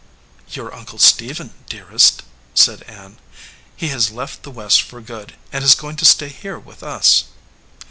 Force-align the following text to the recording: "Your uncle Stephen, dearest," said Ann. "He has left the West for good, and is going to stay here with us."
"Your 0.49 0.73
uncle 0.73 0.97
Stephen, 0.97 1.53
dearest," 1.69 2.23
said 2.55 2.81
Ann. 2.87 3.19
"He 3.75 3.89
has 3.89 4.09
left 4.09 4.41
the 4.41 4.49
West 4.49 4.81
for 4.81 4.99
good, 4.99 5.35
and 5.53 5.63
is 5.63 5.75
going 5.75 5.95
to 5.97 6.05
stay 6.05 6.29
here 6.29 6.57
with 6.57 6.81
us." 6.81 7.25